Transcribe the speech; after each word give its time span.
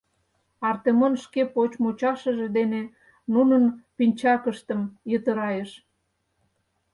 Артемон 0.69 1.13
шке 1.23 1.41
поч 1.53 1.71
мучашыже 1.81 2.47
дене 2.57 2.81
нунын 3.33 3.63
пинчакыштым 3.95 4.81
йытырайыш. 5.11 5.71